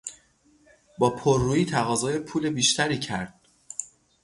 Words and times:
با 0.97 1.09
پر 1.09 1.39
رویی 1.39 1.65
تقاضای 1.65 2.19
پول 2.19 2.49
بیشتری 2.49 2.99
کرد. 2.99 3.39